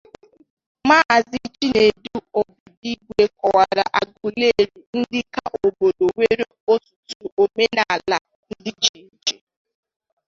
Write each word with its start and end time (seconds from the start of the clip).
Maazị 0.87 1.39
Chinedu 1.57 2.15
Obidigwe 2.39 3.23
kọwàrà 3.39 3.83
Agụleri 3.99 4.65
dịka 5.11 5.43
obodo 5.65 6.05
nwere 6.15 6.43
ọtụtụ 6.73 7.25
omenala 7.41 8.15
dị 8.63 8.71
iche 8.71 8.97
iche 9.15 9.35